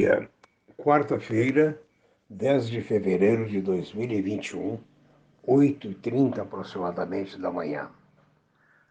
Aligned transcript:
dia, 0.00 0.30
quarta-feira, 0.78 1.78
10 2.30 2.68
de 2.70 2.80
fevereiro 2.80 3.46
de 3.46 3.60
2021, 3.60 4.78
8h30 5.46 6.38
aproximadamente 6.38 7.38
da 7.38 7.50
manhã. 7.50 7.90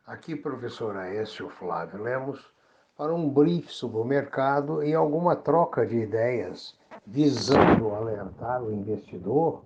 Aqui, 0.06 0.36
professor 0.36 0.96
Aécio 0.96 1.50
Flávio 1.50 2.04
Lemos, 2.04 2.54
para 2.96 3.12
um 3.12 3.28
brief 3.28 3.74
sobre 3.74 3.98
o 3.98 4.04
mercado 4.04 4.84
e 4.84 4.94
alguma 4.94 5.36
troca 5.36 5.84
de 5.84 5.98
ideias 5.98 6.78
visando 7.08 7.90
alertar 7.96 8.62
o 8.62 8.72
investidor 8.72 9.66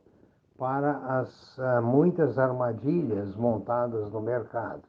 para 0.57 0.96
as 1.20 1.57
uh, 1.57 1.82
muitas 1.82 2.39
armadilhas 2.39 3.36
montadas 3.36 4.09
no 4.14 4.22
mercado. 4.22 4.84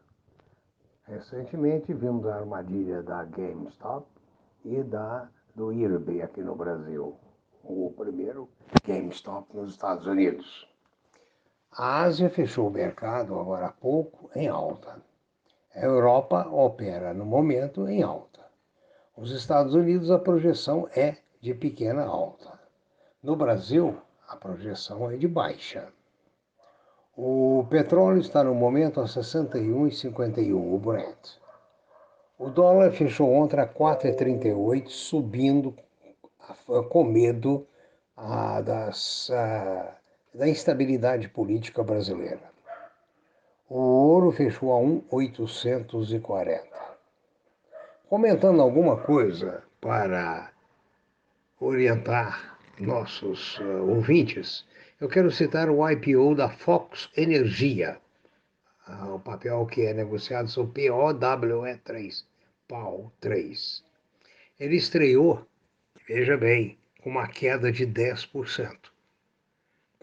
Recentemente 1.02 1.92
vimos 1.92 2.25
a 2.27 2.36
armadilha 2.36 3.02
da 3.02 3.25
GameStop 3.25 4.06
e 4.64 4.84
da 4.84 5.28
do 5.54 5.72
IRB 5.72 6.22
aqui 6.22 6.42
no 6.42 6.56
Brasil, 6.56 7.16
o 7.62 7.92
primeiro 7.96 8.48
GameStop 8.86 9.56
nos 9.56 9.70
Estados 9.70 10.06
Unidos. 10.06 10.68
A 11.72 12.02
Ásia 12.02 12.28
fechou 12.28 12.68
o 12.68 12.72
mercado 12.72 13.38
agora 13.38 13.66
há 13.66 13.72
pouco 13.72 14.30
em 14.34 14.48
alta. 14.48 15.02
A 15.74 15.80
Europa 15.80 16.48
opera 16.48 17.14
no 17.14 17.24
momento 17.24 17.88
em 17.88 18.02
alta. 18.02 18.40
Os 19.16 19.30
Estados 19.30 19.74
Unidos 19.74 20.10
a 20.10 20.18
projeção 20.18 20.88
é 20.94 21.18
de 21.40 21.55
pequena 21.55 22.05
alta. 22.05 22.58
No 23.22 23.36
Brasil, 23.36 23.96
a 24.28 24.36
projeção 24.36 25.10
é 25.10 25.16
de 25.16 25.28
baixa. 25.28 25.88
O 27.16 27.64
petróleo 27.70 28.18
está 28.18 28.42
no 28.42 28.55
momento 28.55 29.00
a 29.00 29.05
61,51 29.05 30.74
o 30.74 30.78
Brent. 30.78 31.44
O 32.36 32.50
dólar 32.50 32.90
fechou 32.90 33.32
ontem 33.32 33.60
a 33.60 33.66
4,38, 33.66 34.88
subindo 34.88 35.72
com 36.88 37.04
medo 37.04 37.64
a, 38.16 38.60
das, 38.60 39.30
a, 39.30 39.96
da 40.34 40.48
instabilidade 40.48 41.28
política 41.28 41.84
brasileira. 41.84 42.52
O 43.68 43.78
ouro 43.78 44.32
fechou 44.32 44.72
a 44.72 44.78
1,840. 44.78 46.64
Comentando 48.08 48.60
alguma 48.60 48.96
coisa 48.96 49.62
para 49.80 50.50
orientar 51.60 52.58
nossos 52.80 53.58
uh, 53.60 53.88
ouvintes, 53.88 54.66
eu 55.00 55.08
quero 55.08 55.30
citar 55.30 55.70
o 55.70 55.88
IPO 55.88 56.34
da 56.34 56.48
Fox 56.48 57.08
Energia, 57.16 57.96
ah, 57.96 58.03
o 58.86 59.18
papel 59.18 59.64
que 59.66 59.82
é 59.82 59.94
negociado 59.94 60.48
são 60.48 60.66
POWE3, 60.66 62.24
PAU 62.68 63.12
3. 63.20 63.84
Ele 64.60 64.77
estreou, 64.77 65.46
veja 66.06 66.36
bem, 66.36 66.78
com 67.02 67.10
uma 67.10 67.27
queda 67.27 67.72
de 67.72 67.86
10%, 67.86 68.77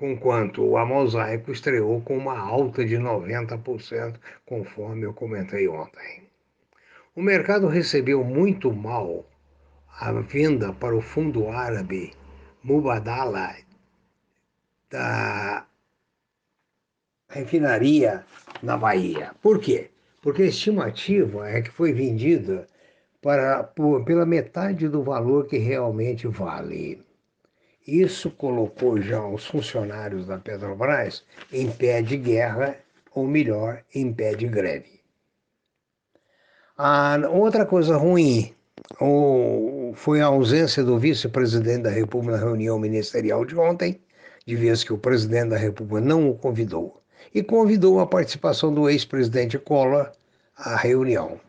enquanto 0.02 0.66
o 0.66 0.86
Mosaico 0.86 1.52
estreou 1.52 2.02
com 2.02 2.18
uma 2.18 2.38
alta 2.38 2.84
de 2.84 2.96
90%, 2.96 4.20
conforme 4.46 5.06
eu 5.06 5.14
comentei 5.14 5.68
ontem. 5.68 6.30
O 7.16 7.22
mercado 7.22 7.68
recebeu 7.68 8.24
muito 8.24 8.72
mal 8.74 9.26
a 10.00 10.12
venda 10.14 10.74
para 10.74 10.96
o 10.96 11.02
fundo 11.02 11.50
árabe 11.50 12.14
Mubadala 12.64 13.56
da 14.90 15.66
refinaria 17.32 18.24
na 18.62 18.78
Bahia. 18.78 19.32
Por 19.42 19.60
quê? 19.60 19.90
Porque 20.22 20.44
a 20.44 20.48
estimativa 20.48 21.50
é 21.50 21.62
que 21.62 21.72
foi 21.72 21.94
vendida 21.94 22.68
para, 23.22 23.64
por, 23.64 24.04
pela 24.04 24.26
metade 24.26 24.88
do 24.88 25.02
valor 25.02 25.48
que 25.48 25.58
realmente 25.58 26.28
vale. 26.28 27.02
Isso 27.88 28.30
colocou 28.30 29.02
já 29.02 29.26
os 29.26 29.48
funcionários 29.48 30.28
da 30.28 30.38
Petrobras 30.38 31.24
em 31.52 31.72
pé 31.72 32.02
de 32.02 32.18
guerra, 32.18 32.78
ou 33.14 33.28
melhor, 33.28 33.82
em 33.94 34.14
pé 34.14 34.36
de 34.36 34.48
greve. 34.48 35.02
A 36.78 37.18
outra 37.32 37.66
coisa 37.66 37.98
ruim 37.98 38.54
foi 39.96 40.22
a 40.22 40.26
ausência 40.26 40.84
do 40.84 41.00
vice-presidente 41.00 41.84
da 41.84 41.90
República 41.90 42.38
na 42.38 42.44
reunião 42.44 42.78
ministerial 42.78 43.46
de 43.46 43.56
ontem, 43.56 44.00
de 44.46 44.56
vez 44.56 44.84
que 44.84 44.94
o 44.94 44.98
presidente 44.98 45.50
da 45.50 45.58
República 45.58 46.02
não 46.02 46.30
o 46.30 46.38
convidou 46.38 47.01
e 47.34 47.44
convidou 47.44 48.00
a 48.00 48.08
participação 48.08 48.74
do 48.74 48.90
ex-presidente 48.90 49.58
Collor 49.58 50.12
à 50.56 50.76
reunião. 50.76 51.40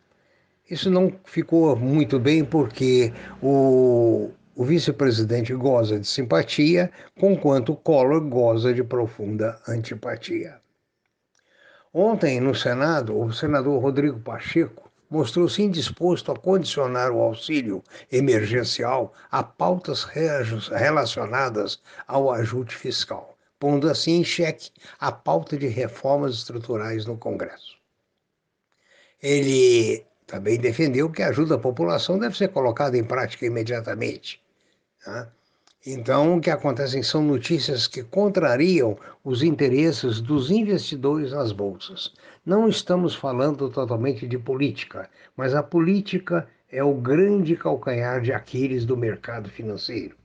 Isso 0.70 0.90
não 0.90 1.12
ficou 1.24 1.76
muito 1.76 2.18
bem 2.18 2.44
porque 2.44 3.12
o, 3.42 4.30
o 4.54 4.64
vice-presidente 4.64 5.52
goza 5.54 5.98
de 5.98 6.06
simpatia, 6.06 6.90
conquanto 7.18 7.76
Collor 7.76 8.20
goza 8.20 8.72
de 8.72 8.82
profunda 8.82 9.60
antipatia. 9.68 10.60
Ontem, 11.92 12.40
no 12.40 12.54
Senado, 12.54 13.18
o 13.18 13.32
senador 13.32 13.82
Rodrigo 13.82 14.18
Pacheco 14.20 14.90
mostrou-se 15.10 15.62
indisposto 15.62 16.32
a 16.32 16.36
condicionar 16.36 17.10
o 17.10 17.20
auxílio 17.20 17.82
emergencial 18.10 19.12
a 19.30 19.42
pautas 19.42 20.04
relacionadas 20.04 21.82
ao 22.08 22.32
ajuste 22.32 22.74
fiscal 22.74 23.31
pondo 23.62 23.88
assim 23.88 24.16
em 24.16 24.24
xeque 24.24 24.72
a 24.98 25.12
pauta 25.12 25.56
de 25.56 25.68
reformas 25.68 26.34
estruturais 26.34 27.06
no 27.06 27.16
Congresso. 27.16 27.76
Ele 29.22 30.04
também 30.26 30.58
defendeu 30.58 31.08
que 31.08 31.22
a 31.22 31.28
ajuda 31.28 31.54
à 31.54 31.58
população 31.58 32.18
deve 32.18 32.36
ser 32.36 32.48
colocada 32.48 32.98
em 32.98 33.04
prática 33.04 33.46
imediatamente. 33.46 34.42
Né? 35.06 35.28
Então, 35.86 36.38
o 36.38 36.40
que 36.40 36.50
acontece 36.50 37.00
são 37.04 37.22
notícias 37.22 37.86
que 37.86 38.02
contrariam 38.02 38.98
os 39.22 39.44
interesses 39.44 40.20
dos 40.20 40.50
investidores 40.50 41.30
nas 41.30 41.52
bolsas. 41.52 42.12
Não 42.44 42.68
estamos 42.68 43.14
falando 43.14 43.70
totalmente 43.70 44.26
de 44.26 44.38
política, 44.38 45.08
mas 45.36 45.54
a 45.54 45.62
política 45.62 46.48
é 46.68 46.82
o 46.82 46.94
grande 46.94 47.54
calcanhar 47.54 48.20
de 48.22 48.32
Aquiles 48.32 48.84
do 48.84 48.96
mercado 48.96 49.48
financeiro. 49.48 50.16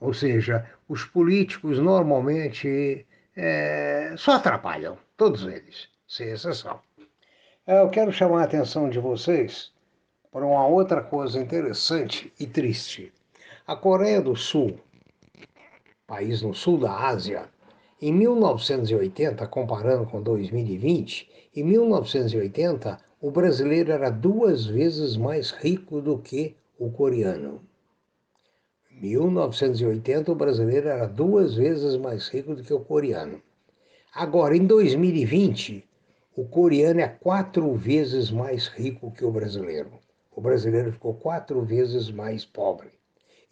Ou 0.00 0.12
seja, 0.12 0.68
os 0.88 1.04
políticos 1.04 1.78
normalmente 1.78 3.06
é, 3.36 4.14
só 4.16 4.32
atrapalham, 4.32 4.98
todos 5.16 5.44
eles, 5.46 5.88
sem 6.06 6.28
exceção. 6.28 6.80
É, 7.66 7.80
eu 7.80 7.88
quero 7.88 8.12
chamar 8.12 8.42
a 8.42 8.44
atenção 8.44 8.88
de 8.88 8.98
vocês 8.98 9.72
para 10.30 10.44
uma 10.44 10.66
outra 10.66 11.02
coisa 11.02 11.40
interessante 11.40 12.32
e 12.38 12.46
triste. 12.46 13.12
A 13.66 13.74
Coreia 13.74 14.20
do 14.20 14.36
Sul, 14.36 14.78
país 16.06 16.42
no 16.42 16.54
sul 16.54 16.78
da 16.78 17.08
Ásia, 17.08 17.48
em 18.00 18.12
1980, 18.12 19.46
comparando 19.48 20.06
com 20.06 20.22
2020, 20.22 21.50
em 21.56 21.64
1980 21.64 22.98
o 23.20 23.30
brasileiro 23.30 23.90
era 23.90 24.10
duas 24.10 24.66
vezes 24.66 25.16
mais 25.16 25.50
rico 25.50 26.00
do 26.00 26.18
que 26.18 26.54
o 26.78 26.90
coreano. 26.90 27.60
1980, 29.00 30.32
o 30.32 30.34
brasileiro 30.34 30.88
era 30.88 31.06
duas 31.06 31.54
vezes 31.54 31.98
mais 31.98 32.28
rico 32.28 32.54
do 32.54 32.62
que 32.62 32.72
o 32.72 32.80
coreano. 32.80 33.42
Agora, 34.14 34.56
em 34.56 34.64
2020, 34.64 35.86
o 36.34 36.46
coreano 36.46 37.00
é 37.00 37.08
quatro 37.08 37.74
vezes 37.74 38.30
mais 38.30 38.68
rico 38.68 39.12
que 39.12 39.22
o 39.22 39.30
brasileiro. 39.30 39.90
O 40.34 40.40
brasileiro 40.40 40.92
ficou 40.92 41.12
quatro 41.12 41.60
vezes 41.60 42.10
mais 42.10 42.46
pobre. 42.46 42.88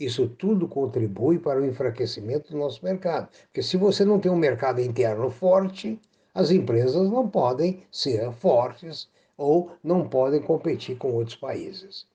Isso 0.00 0.26
tudo 0.26 0.66
contribui 0.66 1.38
para 1.38 1.60
o 1.60 1.66
enfraquecimento 1.66 2.50
do 2.50 2.58
nosso 2.58 2.82
mercado. 2.82 3.28
Porque 3.44 3.62
se 3.62 3.76
você 3.76 4.02
não 4.02 4.18
tem 4.18 4.32
um 4.32 4.36
mercado 4.36 4.80
interno 4.80 5.28
forte, 5.28 6.00
as 6.32 6.50
empresas 6.50 7.10
não 7.10 7.28
podem 7.28 7.82
ser 7.92 8.32
fortes 8.32 9.10
ou 9.36 9.72
não 9.84 10.08
podem 10.08 10.40
competir 10.40 10.96
com 10.96 11.12
outros 11.12 11.36
países. 11.36 12.06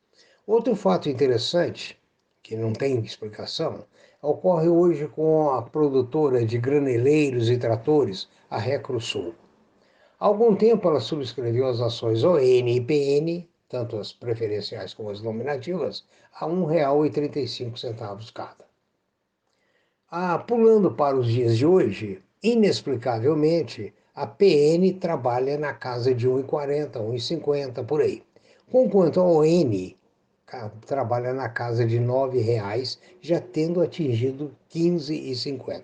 Outro 0.47 0.75
fato 0.75 1.07
interessante 1.07 1.98
que 2.49 2.57
não 2.57 2.73
tem 2.73 2.97
explicação, 3.01 3.85
ocorre 4.23 4.67
hoje 4.67 5.07
com 5.07 5.51
a 5.51 5.61
produtora 5.61 6.43
de 6.43 6.57
graneleiros 6.57 7.47
e 7.47 7.59
tratores, 7.59 8.27
a 8.49 8.57
Recrosul. 8.57 9.35
Há 10.19 10.25
algum 10.25 10.55
tempo 10.55 10.87
ela 10.87 10.99
subscreveu 10.99 11.67
as 11.67 11.79
ações 11.79 12.23
ON 12.23 12.39
e 12.39 12.81
PN, 12.81 13.47
tanto 13.69 13.97
as 13.97 14.11
preferenciais 14.11 14.95
como 14.95 15.11
as 15.11 15.21
nominativas, 15.21 16.03
a 16.33 16.47
R$ 16.47 16.53
1,35 16.53 18.33
cada. 18.33 18.65
Ah, 20.09 20.39
pulando 20.39 20.89
para 20.89 21.15
os 21.15 21.27
dias 21.27 21.55
de 21.55 21.67
hoje, 21.67 22.19
inexplicavelmente, 22.41 23.93
a 24.15 24.25
PN 24.25 24.91
trabalha 24.93 25.55
na 25.55 25.75
casa 25.75 26.15
de 26.15 26.27
1,40, 26.27 26.93
1,50 26.93 27.85
por 27.85 28.01
aí. 28.01 28.23
Enquanto 28.73 29.19
a 29.19 29.23
ON 29.23 29.98
trabalha 30.85 31.33
na 31.33 31.49
casa 31.49 31.85
de 31.85 31.97
R$ 31.97 32.41
reais, 32.41 32.99
já 33.21 33.39
tendo 33.39 33.81
atingido 33.81 34.55
R$ 34.73 34.81
15,50. 34.81 35.83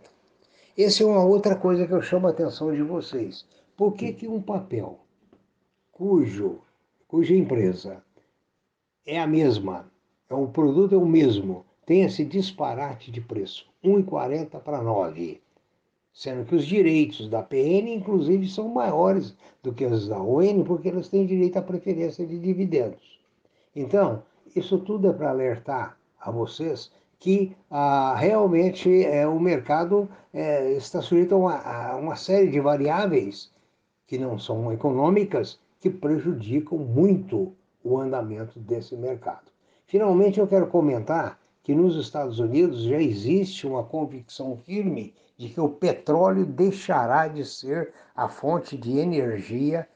Essa 0.77 1.03
é 1.03 1.05
uma 1.05 1.23
outra 1.23 1.55
coisa 1.55 1.87
que 1.87 1.93
eu 1.93 2.01
chamo 2.01 2.27
a 2.27 2.31
atenção 2.31 2.73
de 2.73 2.81
vocês. 2.81 3.45
Por 3.77 3.93
que, 3.93 4.13
que 4.13 4.27
um 4.27 4.41
papel 4.41 4.99
cujo, 5.91 6.59
cuja 7.07 7.33
empresa 7.33 8.03
é 9.05 9.19
a 9.19 9.25
mesma, 9.25 9.89
é 10.29 10.33
o 10.33 10.47
produto 10.47 10.95
é 10.95 10.97
o 10.97 11.05
mesmo, 11.05 11.65
tem 11.85 12.03
esse 12.03 12.25
disparate 12.25 13.11
de 13.11 13.21
preço, 13.21 13.65
1,40 13.83 14.59
para 14.59 14.81
9, 14.81 15.41
sendo 16.13 16.45
que 16.45 16.55
os 16.55 16.65
direitos 16.65 17.29
da 17.29 17.43
PN, 17.43 17.93
inclusive, 17.93 18.49
são 18.49 18.67
maiores 18.69 19.35
do 19.61 19.71
que 19.71 19.85
os 19.85 20.07
da 20.07 20.21
ON, 20.21 20.63
porque 20.63 20.87
eles 20.87 21.07
têm 21.07 21.25
direito 21.25 21.57
à 21.57 21.61
preferência 21.61 22.25
de 22.25 22.39
dividendos. 22.39 23.19
Então, 23.75 24.23
isso 24.55 24.77
tudo 24.79 25.09
é 25.09 25.13
para 25.13 25.29
alertar 25.29 25.97
a 26.19 26.31
vocês 26.31 26.91
que 27.19 27.55
ah, 27.69 28.15
realmente 28.15 29.03
é, 29.03 29.27
o 29.27 29.39
mercado 29.39 30.07
é, 30.33 30.73
está 30.73 31.01
sujeito 31.01 31.35
a 31.35 31.37
uma, 31.37 31.57
a 31.57 31.95
uma 31.95 32.15
série 32.15 32.49
de 32.49 32.59
variáveis 32.59 33.51
que 34.07 34.17
não 34.17 34.37
são 34.37 34.71
econômicas 34.71 35.59
que 35.79 35.89
prejudicam 35.89 36.77
muito 36.77 37.53
o 37.83 37.99
andamento 37.99 38.59
desse 38.59 38.95
mercado. 38.95 39.51
Finalmente, 39.85 40.39
eu 40.39 40.47
quero 40.47 40.67
comentar 40.67 41.39
que 41.63 41.73
nos 41.73 41.95
Estados 41.95 42.39
Unidos 42.39 42.83
já 42.83 43.01
existe 43.01 43.65
uma 43.65 43.83
convicção 43.83 44.57
firme 44.57 45.13
de 45.37 45.49
que 45.49 45.59
o 45.59 45.69
petróleo 45.69 46.45
deixará 46.45 47.27
de 47.27 47.45
ser 47.45 47.93
a 48.15 48.29
fonte 48.29 48.77
de 48.77 48.97
energia 48.97 49.87